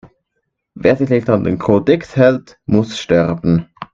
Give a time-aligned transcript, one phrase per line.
[0.73, 3.67] Wer sich nicht an den Kodex hält, muss sterben